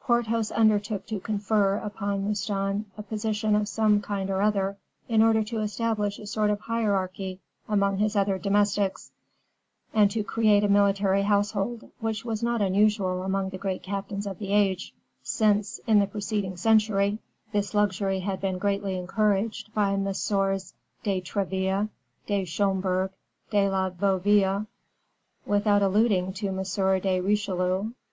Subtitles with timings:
[0.00, 5.42] Porthos undertook to confer upon Mouston a position of some kind or other, in order
[5.42, 9.10] to establish a sort of hierarchy among his other domestics,
[9.92, 14.38] and to create a military household, which was not unusual among the great captains of
[14.38, 17.18] the age, since, in the preceding century,
[17.50, 21.88] this luxury had been greatly encouraged by Messieurs de Treville,
[22.28, 23.10] de Schomberg,
[23.50, 24.64] de la Vieuville,
[25.44, 26.62] without alluding to M.
[27.00, 27.94] de Richelieu, M.